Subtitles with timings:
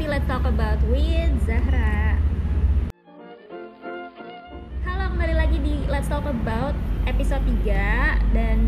[0.00, 2.16] di Let's Talk About with Zahra.
[4.88, 6.72] Halo, kembali lagi di Let's Talk About
[7.04, 8.64] episode 3 dan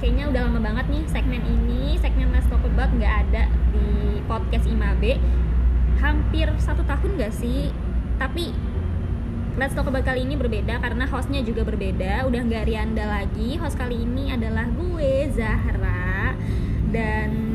[0.00, 4.64] kayaknya udah lama banget nih segmen ini, segmen Let's Talk About nggak ada di podcast
[4.72, 5.20] Imabe.
[6.00, 7.68] Hampir satu tahun gak sih?
[8.16, 8.48] Tapi
[9.60, 13.76] Let's Talk About kali ini berbeda karena hostnya juga berbeda Udah nggak Rianda lagi Host
[13.76, 16.32] kali ini adalah gue, Zahra
[16.88, 17.49] Dan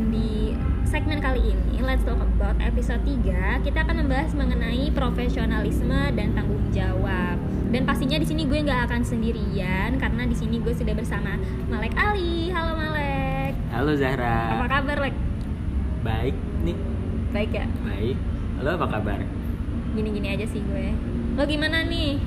[0.96, 6.72] segmen kali ini Let's Talk About episode 3 Kita akan membahas mengenai profesionalisme dan tanggung
[6.72, 7.36] jawab
[7.68, 11.36] Dan pastinya di sini gue nggak akan sendirian Karena di sini gue sudah bersama
[11.68, 14.56] Malek Ali Halo Malek Halo Zahra.
[14.56, 15.16] Apa kabar Lek?
[16.00, 16.80] Baik nih.
[17.36, 17.68] Baik ya?
[17.84, 18.16] Baik.
[18.56, 19.20] Halo apa kabar?
[19.96, 20.92] gini-gini aja sih gue
[21.40, 22.20] lo gimana nih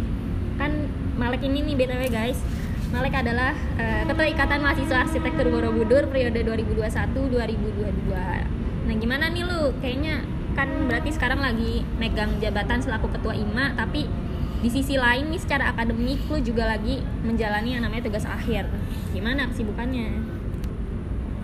[0.57, 0.89] kan
[1.21, 2.41] Malek ini nih btw guys
[2.89, 9.77] Malek adalah eh, ketua ikatan mahasiswa arsitektur Borobudur periode 2021-2022 nah gimana nih lu?
[9.85, 10.25] Kayaknya
[10.57, 14.09] kan berarti sekarang lagi megang jabatan selaku ketua IMA tapi
[14.59, 18.65] di sisi lain nih secara akademik lu juga lagi menjalani yang namanya tugas akhir.
[19.13, 20.39] Gimana kesibukannya?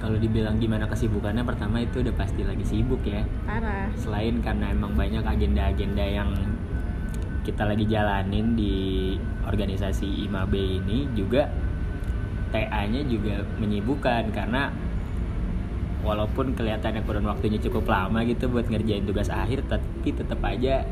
[0.02, 3.24] Kalau dibilang gimana kesibukannya, pertama itu udah pasti lagi sibuk ya.
[3.48, 3.88] parah.
[3.97, 6.28] Selain karena emang banyak agenda-agenda yang
[7.45, 9.14] kita lagi jalanin di
[9.45, 11.47] organisasi IMAB ini juga
[12.50, 14.73] TA-nya juga menyibukkan karena
[16.00, 20.84] walaupun kelihatannya kurun waktunya cukup lama gitu buat ngerjain tugas akhir tapi tetap aja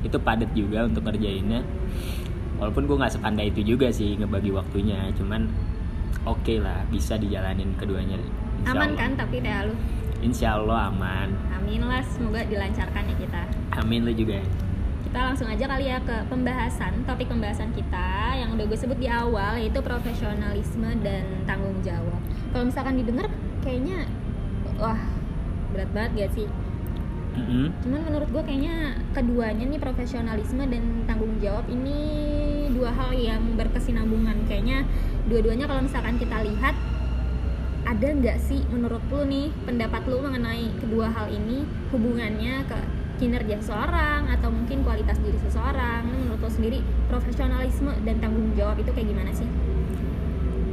[0.00, 1.60] itu padat juga untuk ngerjainnya.
[2.58, 5.46] Walaupun gue nggak sepandai itu juga sih ngebagi waktunya cuman
[6.26, 8.98] oke lah bisa dijalanin keduanya Insya aman Allah.
[8.98, 9.74] kan tapi TA lu?
[10.18, 11.28] Insya Allah aman.
[11.54, 13.42] Amin lah semoga dilancarkan ya kita.
[13.78, 14.42] Amin lu juga
[15.08, 19.08] kita langsung aja kali ya ke pembahasan topik pembahasan kita yang udah gue sebut di
[19.08, 22.20] awal yaitu profesionalisme dan tanggung jawab.
[22.52, 23.24] Kalau misalkan didengar
[23.64, 24.04] kayaknya
[24.76, 25.00] wah
[25.72, 26.48] berat banget gak sih?
[27.38, 27.70] Mm-mm.
[27.86, 31.96] cuman menurut gue kayaknya keduanya nih profesionalisme dan tanggung jawab ini
[32.74, 34.44] dua hal yang berkesinambungan.
[34.44, 34.84] Kayaknya
[35.30, 36.74] dua-duanya kalau misalkan kita lihat
[37.88, 41.64] ada nggak sih menurut lu nih pendapat lu mengenai kedua hal ini
[41.94, 42.76] hubungannya ke
[43.18, 46.78] kinerja seseorang atau mungkin kualitas diri seseorang menurut lu sendiri
[47.10, 49.48] profesionalisme dan tanggung jawab itu kayak gimana sih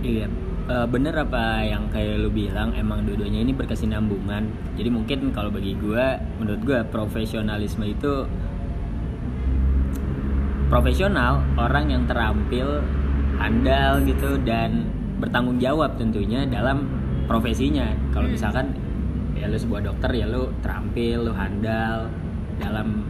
[0.05, 0.29] Iya,
[0.69, 4.45] eh, bener apa yang kayak lu bilang emang dua-duanya ini berkesinambungan.
[4.77, 8.29] Jadi mungkin kalau bagi gua, menurut gua profesionalisme itu
[10.69, 12.85] profesional, orang yang terampil,
[13.41, 14.85] andal gitu dan
[15.17, 16.85] bertanggung jawab tentunya dalam
[17.25, 17.89] profesinya.
[18.13, 18.35] Kalau Hmm.
[18.37, 18.65] misalkan
[19.33, 22.13] ya lu sebuah dokter ya lu terampil, lu handal
[22.61, 23.07] dalam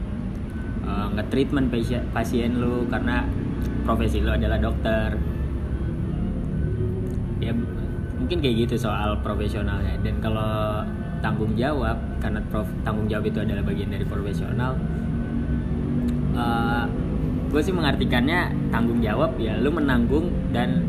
[0.85, 3.25] eh, nge-treatment pasien, pasien lu karena
[3.83, 5.17] profesi lu adalah dokter.
[7.44, 7.53] Ya
[8.17, 9.97] mungkin kayak gitu soal profesionalnya.
[10.01, 10.81] Dan kalau
[11.22, 14.78] tanggung jawab karena prof, tanggung jawab itu adalah bagian dari profesional
[17.55, 20.84] gue sih mengartikannya tanggung jawab ya lu menanggung dan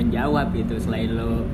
[0.00, 0.80] menjawab gitu.
[0.80, 1.44] Selain lu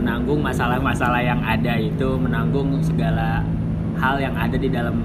[0.00, 3.44] menanggung masalah-masalah yang ada itu menanggung segala
[3.96, 4.96] hal yang ada di dalam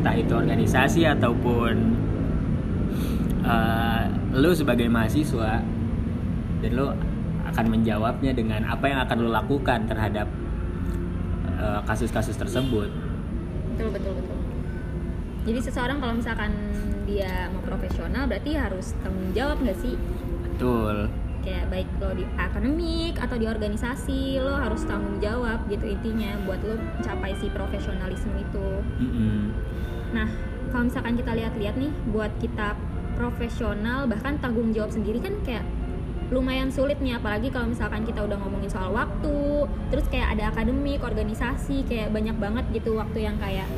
[0.00, 1.74] entah itu organisasi ataupun
[3.44, 4.02] eh,
[4.36, 5.64] lu sebagai mahasiswa
[6.60, 6.86] dan lu
[7.44, 10.26] akan menjawabnya dengan apa yang akan lu lakukan terhadap
[11.48, 12.88] eh, kasus-kasus tersebut.
[13.74, 14.38] betul betul betul
[15.44, 16.52] jadi seseorang kalau misalkan
[17.04, 19.94] dia mau profesional berarti harus tanggung jawab nggak sih
[20.54, 21.10] Betul.
[21.44, 26.58] Kayak baik lo di akademik atau di organisasi lo harus tanggung jawab gitu intinya buat
[26.64, 28.68] lo mencapai si profesionalisme itu
[28.98, 29.52] Mm-mm.
[30.16, 30.28] nah
[30.72, 32.74] kalau misalkan kita lihat-lihat nih buat kita
[33.14, 35.62] profesional bahkan tanggung jawab sendiri kan kayak
[36.32, 41.04] lumayan sulit nih apalagi kalau misalkan kita udah ngomongin soal waktu terus kayak ada akademik
[41.04, 43.68] organisasi kayak banyak banget gitu waktu yang kayak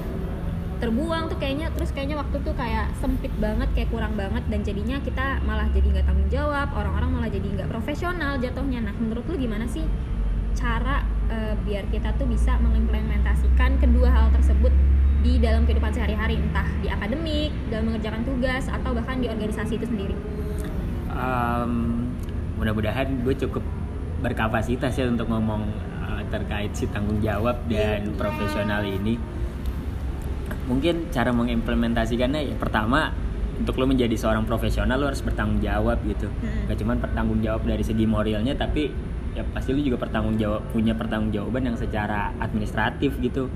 [0.77, 5.01] terbuang tuh kayaknya terus kayaknya waktu tuh kayak sempit banget kayak kurang banget dan jadinya
[5.01, 8.84] kita malah jadi nggak tanggung jawab orang-orang malah jadi nggak profesional jatuhnya.
[8.84, 9.84] Nah menurut lu gimana sih
[10.57, 14.73] cara eh, biar kita tuh bisa mengimplementasikan kedua hal tersebut
[15.25, 16.37] di dalam kehidupan sehari-hari?
[16.39, 20.15] Entah di akademik dalam mengerjakan tugas atau bahkan di organisasi itu sendiri?
[21.17, 21.72] Em,
[22.61, 23.65] mudah-mudahan gue cukup
[24.21, 25.65] berkapasitas ya untuk ngomong
[26.05, 29.35] eh, terkait si tanggung jawab dan profesional ini.
[30.66, 33.15] Mungkin cara mengimplementasikannya ya pertama
[33.57, 36.28] untuk lo menjadi seorang profesional lo harus bertanggung jawab gitu.
[36.28, 36.68] Hmm.
[36.68, 38.92] Gak cuman bertanggung jawab dari segi moralnya tapi
[39.33, 43.48] ya pasti lo juga bertanggung jawab punya pertanggung jawaban yang secara administratif gitu.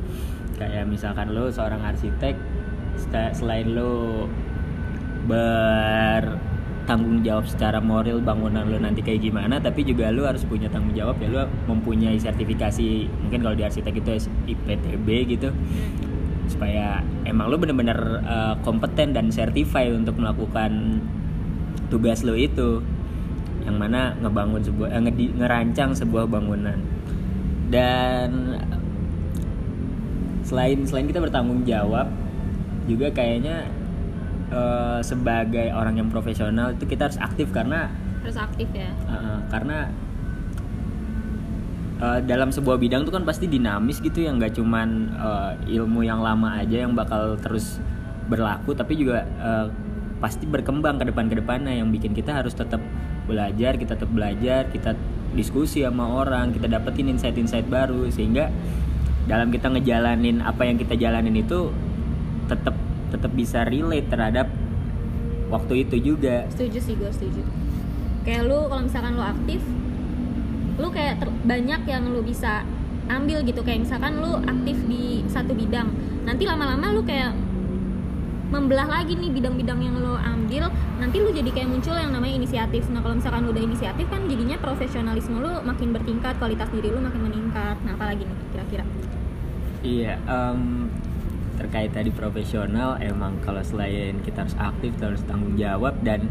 [0.56, 2.36] Kayak misalkan lo seorang arsitek
[3.32, 4.28] selain lo
[5.24, 10.92] bertanggung jawab secara moral bangunan lo nanti kayak gimana tapi juga lo harus punya tanggung
[10.96, 15.06] jawab ya lo mempunyai sertifikasi mungkin kalau di arsitek itu IPTB
[15.38, 15.48] gitu
[16.50, 20.98] supaya emang lu bener-bener uh, kompeten dan certified untuk melakukan
[21.86, 22.82] tugas lu itu.
[23.62, 26.76] Yang mana ngebangun sebuah eh, ngerancang sebuah bangunan.
[27.70, 28.58] Dan
[30.42, 32.10] selain selain kita bertanggung jawab
[32.90, 33.70] juga kayaknya
[34.50, 37.86] uh, sebagai orang yang profesional itu kita harus aktif karena
[38.26, 38.90] harus aktif ya.
[39.06, 39.94] Uh, karena
[42.00, 46.24] uh, dalam sebuah bidang tuh kan pasti dinamis gitu yang nggak cuman uh, ilmu yang
[46.24, 47.78] lama aja yang bakal terus
[48.26, 49.66] berlaku tapi juga uh,
[50.20, 51.76] pasti berkembang ke depan ke depannya.
[51.76, 52.80] Yang bikin kita harus tetap
[53.28, 54.96] belajar kita tetap belajar kita
[55.36, 58.08] diskusi sama orang kita dapetin insight-insight baru.
[58.12, 58.52] Sehingga
[59.28, 61.72] dalam kita ngejalanin apa yang kita jalanin itu
[62.50, 62.74] tetap
[63.10, 64.46] tetap bisa relate terhadap
[65.50, 66.46] waktu itu juga.
[66.52, 67.42] Setuju sih gue setuju.
[68.22, 69.60] Kayak lu kalau misalkan lu aktif
[70.80, 72.64] lu kayak ter- banyak yang lu bisa
[73.06, 73.60] ambil gitu.
[73.60, 75.92] Kayak misalkan lu aktif di satu bidang
[76.24, 77.36] nanti lama-lama lu kayak
[78.50, 82.90] membelah lagi nih bidang-bidang yang lo ambil nanti lu jadi kayak muncul yang namanya inisiatif.
[82.90, 86.98] Nah kalau misalkan lu udah inisiatif kan jadinya profesionalisme lu makin bertingkat kualitas diri lu
[86.98, 87.78] makin meningkat.
[87.86, 88.84] Nah apalagi nih kira-kira?
[89.80, 90.90] Iya, em,
[91.56, 96.28] terkait tadi profesional emang kalau selain kita harus aktif, kita harus tanggung jawab dan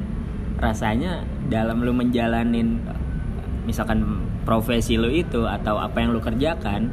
[0.60, 2.84] rasanya dalam lu menjalanin
[3.64, 6.90] misalkan profesi lu itu atau apa yang lu kerjakan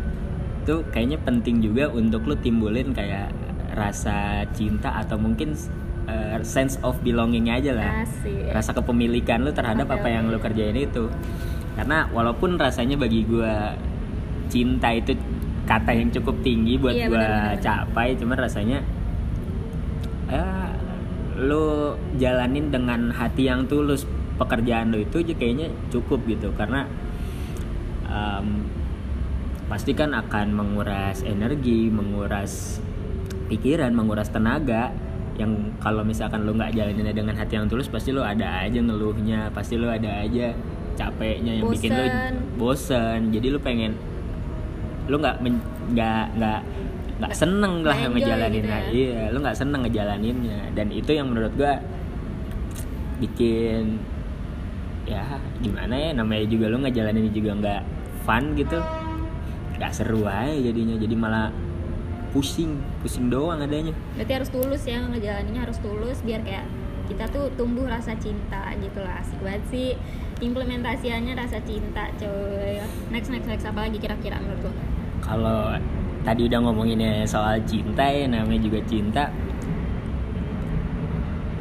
[0.61, 3.33] itu kayaknya penting juga untuk lu timbulin kayak
[3.73, 5.57] rasa cinta atau mungkin
[6.05, 8.53] eh, sense of belonging aja lah Asik.
[8.53, 11.09] rasa kepemilikan lu terhadap Oke, apa yang lu kerjain itu
[11.81, 13.73] karena walaupun rasanya bagi gua
[14.53, 15.17] cinta itu
[15.65, 17.57] kata yang cukup tinggi buat Iya, benar-benar.
[17.59, 18.79] capai cuman rasanya
[20.29, 20.45] ya
[21.37, 24.05] lu jalanin dengan hati yang tulus
[24.37, 26.85] pekerjaan lu itu aja kayaknya cukup gitu karena
[28.07, 28.47] em,
[29.67, 32.79] pasti kan akan menguras energi menguras
[33.51, 34.95] pikiran menguras tenaga.
[35.37, 39.53] Yang kalau misalkan lu nggak jalaninnya dengan hati yang tulus pasti lu ada aja ngeluhnya
[39.53, 40.57] pasti lu ada aja
[40.97, 42.33] capeknya yang bikin lu Bosen.
[42.57, 43.21] bosen.
[43.37, 43.93] Jadi lu pengen
[45.13, 45.45] lu nggak
[45.93, 46.61] nggak nggak
[47.21, 48.79] nggak seneng lah nggak enjoy ngejalaninnya.
[48.89, 50.61] gitu iya lu nggak seneng ngejalaninnya.
[50.73, 51.77] Dan itu yang menurut gua
[53.21, 54.01] bikin
[55.07, 55.23] ya
[55.63, 57.83] gimana ya namanya juga lu ngejalanin juga nggak
[58.27, 58.83] fun gitu.
[59.79, 61.49] Nggak seru aja jadinya jadi malah
[62.35, 63.95] pusing pusing doang adanya.
[64.19, 66.67] Berarti harus tulus ya ngejalaninnya harus tulus biar kayak
[67.07, 69.23] kita tuh tumbuh rasa cinta gitu lah.
[69.23, 69.89] Asik banget sih
[70.43, 72.83] implementasiannya rasa cinta coy.
[73.15, 73.65] Next next next.
[73.65, 74.73] Apa lagi kira-kira menurut lo?
[75.23, 75.79] Kalau
[76.27, 79.31] tadi udah ngomonginnya soal cinta ya namanya juga cinta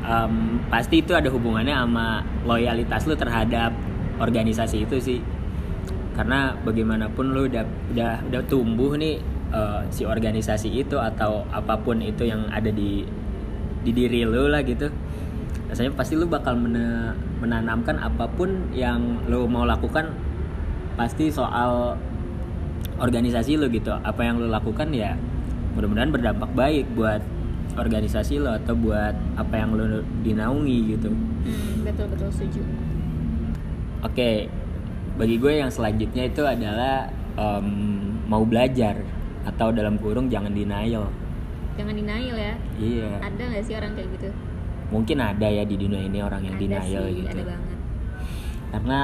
[0.06, 3.74] Em, pasti itu ada hubungannya sama loyalitas lu terhadap
[4.22, 5.20] organisasi itu sih
[6.16, 9.20] karena bagaimanapun lu udah udah udah tumbuh nih
[9.52, 13.04] eh, si organisasi itu atau apa pun itu yang ada di
[13.86, 14.90] di diri lu lah gitu
[15.70, 17.14] rasanya pasti lu bakal mena-
[17.44, 20.08] menanamkan apa pun yang lu mau lakukan
[20.96, 22.00] pasti soal
[22.96, 23.92] organisasi lo gitu.
[23.92, 25.20] Apa yang lo lakukan ya
[25.76, 27.20] mudah-mudahan berdampak baik buat
[27.76, 31.12] organisasi lo atau buat apa yang lo dinaungi gitu.
[31.12, 32.62] Hmm, betul betul setuju.
[34.06, 34.48] Oke
[35.16, 37.68] bagi gue yang selanjutnya itu adalah em,
[38.28, 39.00] mau belajar.
[39.46, 41.06] Atau dalam kurung jangan denial.
[41.78, 42.56] Jangan denial ya?
[42.82, 43.12] Iya.
[43.22, 44.30] Ada nggak sih orang kayak gitu?
[44.90, 47.38] Mungkin ada ya di dunia ini orang yang ada denial sih gitu.
[47.38, 47.78] ada banget.
[48.74, 49.02] Karena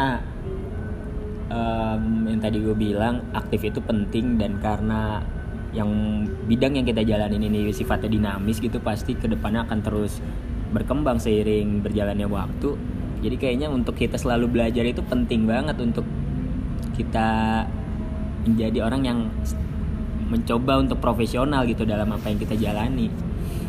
[1.51, 5.21] em, yang tadi gue bilang aktif itu penting dan karena
[5.71, 5.87] yang
[6.51, 10.19] bidang yang kita jalanin ini sifatnya dinamis gitu pasti ke depannya akan terus
[10.75, 12.75] berkembang seiring berjalannya waktu
[13.21, 16.03] jadi kayaknya untuk kita selalu belajar itu penting banget untuk
[16.97, 17.63] kita
[18.41, 19.19] menjadi orang yang
[20.33, 23.13] mencoba untuk profesional gitu dalam apa yang kita jalani.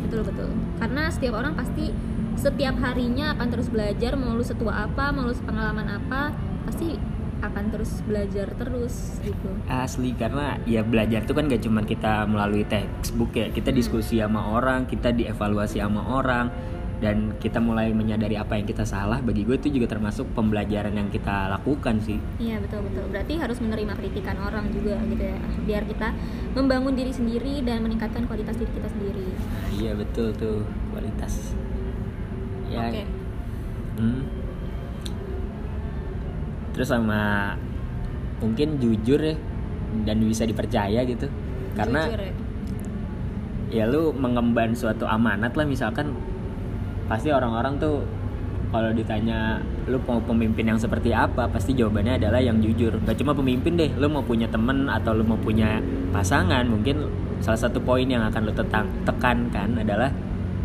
[0.07, 0.49] Betul betul.
[0.81, 1.93] Karena setiap orang pasti
[2.33, 6.33] setiap harinya akan terus belajar mau lu setua apa mau lu pengalaman apa
[6.65, 6.97] pasti
[7.43, 9.51] akan terus belajar terus gitu.
[9.67, 13.51] Asli karena ya belajar tuh kan gak cuma kita melalui textbook ya.
[13.51, 16.47] Kita diskusi sama orang, kita dievaluasi sama orang
[17.01, 21.09] Dan kita mulai menyadari apa yang kita salah Bagi gue itu juga termasuk pembelajaran yang
[21.11, 23.05] kita lakukan sih Iya betul betul.
[23.11, 25.37] Berarti harus menerima kritikan orang juga gitu ya.
[25.67, 26.15] Biar kita
[26.55, 29.25] membangun diri sendiri dan meningkatkan kualitas diri kita sendiri.
[29.35, 31.53] Nah, Iya betul tuh kualitas
[32.71, 33.03] Ya Oke.
[33.99, 34.21] hmm.
[36.73, 37.53] Terus sama
[38.41, 39.35] mungkin jujur ya
[40.07, 41.29] Dan bisa dipercaya gitu
[41.77, 42.33] Karena Jujur ya.
[43.73, 46.13] ya lu mengemban suatu amanat lah misalkan
[47.07, 48.03] pasti orang-orang tuh
[48.73, 51.45] kalau ditanya lu mau pemimpin yang seperti apa?
[51.45, 52.97] pasti jawabannya adalah yang jujur.
[53.05, 55.77] Gak cuma pemimpin deh lu mau punya temen atau lu mau punya
[56.09, 57.05] pasangan mungkin
[57.37, 60.09] salah satu poin yang akan lo tetang, tekankan adalah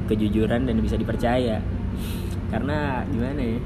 [0.09, 1.61] kejujuran dan bisa dipercaya.
[2.49, 3.61] Karena gimana ya?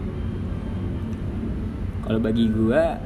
[2.03, 2.99] Kalau bagi gua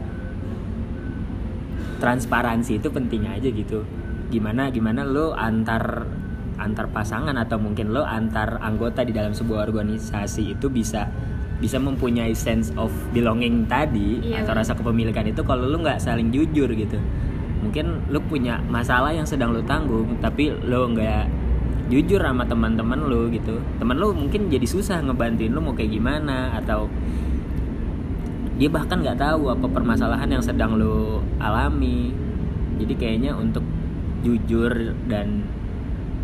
[2.00, 3.84] transparansi itu penting aja gitu.
[4.32, 6.08] Gimana gimana lo antar
[6.56, 11.08] antar pasangan atau mungkin lo antar anggota di dalam sebuah organisasi itu bisa
[11.56, 14.60] bisa mempunyai sense of belonging tadi Iya, atau bener.
[14.60, 17.00] rasa kepemilikan itu kalau lo nggak saling jujur gitu.
[17.64, 21.24] Mungkin lo punya masalah yang sedang lo tanggung tapi lo nggak
[21.88, 23.56] jujur sama teman-teman lo gitu.
[23.80, 26.92] Teman lo mungkin jadi susah ngebantuin lo mau kayak gimana atau
[28.56, 32.12] dia bahkan nggak tahu apa permasalahan yang sedang lo alami.
[32.76, 33.64] Jadi kayaknya untuk
[34.20, 35.44] jujur dan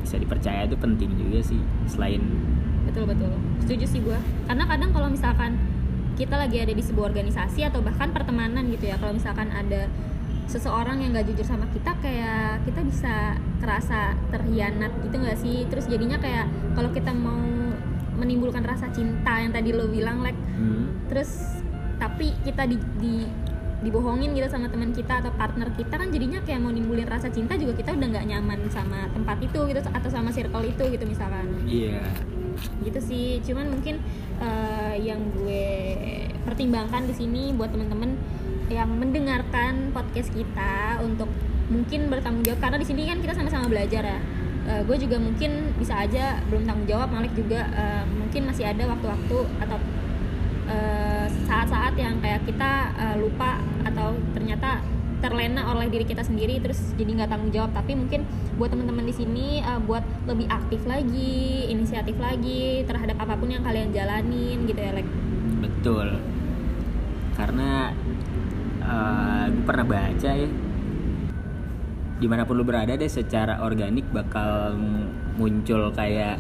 [0.03, 2.21] bisa dipercaya itu penting juga sih selain
[2.83, 3.33] betul betul.
[3.63, 4.19] Setuju sih gue
[4.51, 5.57] karena kadang kalau misalkan
[6.19, 9.89] kita lagi ada di sebuah organisasi atau bahkan pertemanan gitu ya kalau misalkan ada
[10.51, 13.15] seseorang yang gak jujur sama kita kayak kita bisa
[13.63, 15.65] kerasa terhianat gitu gak sih?
[15.73, 17.41] Terus jadinya kayak kalau kita mau
[18.21, 21.59] menimbulkan rasa cinta yang tadi lo bilang like hmm, terus
[21.97, 23.25] tapi kita di, di
[23.83, 27.59] dibohongin gitu sama teman kita atau partner kita kan jadinya kayak mau nimbulin rasa cinta
[27.59, 31.47] juga kita udah nggak nyaman sama tempat itu gitu atau sama circle itu gitu misalkan.
[31.67, 32.03] Iya.
[32.87, 33.27] Gitu sih.
[33.43, 33.99] Cuman mungkin
[34.39, 35.67] eh, yang gue
[36.47, 38.15] pertimbangkan di sini buat temen-temen
[38.71, 41.29] yang mendengarkan podcast kita untuk
[41.69, 44.21] mungkin bertanggung jawab karena di sini kan kita sama-sama belajar ya.
[44.63, 48.87] Eh, gue juga mungkin bisa aja belum tanggung jawab Malik juga eh, mungkin masih ada
[48.87, 49.79] waktu-waktu atau
[50.71, 51.12] eh,
[51.49, 54.81] saat-saat yang kayak kita eh, lupa atau ternyata
[55.23, 57.71] terlena oleh diri kita sendiri terus jadi nggak tanggung jawab.
[57.77, 58.27] Tapi mungkin
[58.59, 63.63] buat teman-teman di sini eh, buat lebih aktif lagi inisiatif lagi terhadap apa pun yang
[63.63, 65.11] kalian jalanin gitu ya like
[65.63, 66.19] betul.
[67.39, 67.91] Karena
[68.83, 70.51] eh gue pernah baca ya
[72.23, 74.79] di mana pun lu berada deh secara organik bakal
[75.35, 76.39] muncul kayak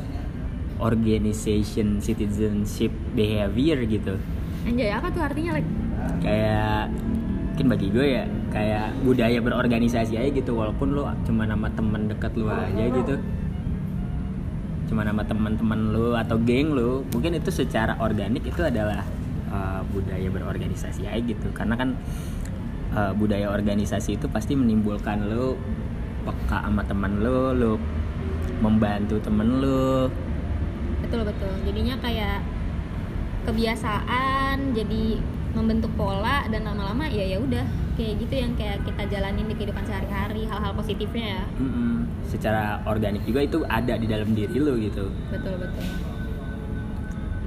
[0.78, 4.14] organization citizenship behavior gitu
[4.62, 5.70] anjay apa tuh artinya like
[6.22, 6.86] kayak
[7.52, 12.32] mungkin bagi gue ya kayak budaya berorganisasi aja gitu walaupun lu cuma nama teman dekat
[12.32, 13.20] lu aja gitu.
[14.88, 19.04] Cuma nama teman-teman lu atau geng lu mungkin itu secara organik itu adalah
[19.52, 21.48] uh, budaya berorganisasi aja gitu.
[21.52, 21.92] Karena kan
[22.96, 25.56] uh, budaya organisasi itu pasti menimbulkan lu
[26.24, 27.72] peka sama teman lu lu
[28.64, 30.08] membantu temen lu.
[31.04, 31.52] Betul betul.
[31.68, 32.40] Jadinya kayak
[33.44, 35.18] kebiasaan jadi
[35.52, 37.66] membentuk pola dan lama-lama ya ya udah.
[37.92, 41.44] Kayak gitu yang kayak kita jalanin di kehidupan sehari-hari hal-hal positifnya ya.
[41.60, 42.08] Mm-mm.
[42.24, 45.12] secara organik juga itu ada di dalam diri lu gitu.
[45.28, 45.84] Betul betul.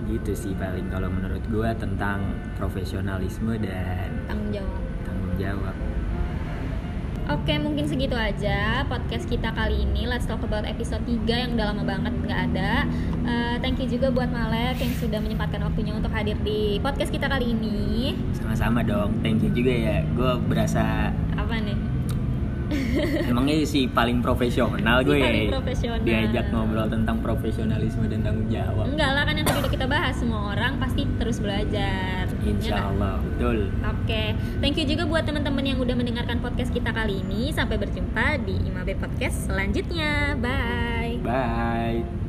[0.06, 4.82] Gitu sih paling kalau menurut gua tentang profesionalisme dan tanggung jawab.
[5.02, 5.76] tanggung jawab.
[7.26, 10.06] Oke mungkin segitu aja podcast kita kali ini.
[10.06, 12.72] Let's talk about episode 3 yang udah lama banget nggak ada
[13.26, 17.26] Eh, Thank you juga buat Malek yang sudah menyempatkan waktunya untuk hadir di podcast kita
[17.26, 21.74] kali ini sama-sama dong thank you juga ya gua berasa Apa nih?
[23.30, 26.02] emangnya si paling profesional Si gue paling ya profesional.
[26.02, 30.14] diajak ngobrol tentang profesionalisme dan tanggung jawab Enggak lah kan yang tadi udah kita bahas
[30.16, 32.90] Semua orang pasti terus belajar Ya insya nggak?
[32.92, 34.24] Allah betul Oke,
[34.62, 37.50] thank you juga buat teman-teman yang udah mendengarkan podcast kita kali ini.
[37.50, 40.38] Sampai berjumpa di Imabe Podcast selanjutnya.
[40.38, 41.05] Bye.
[41.26, 42.25] Bye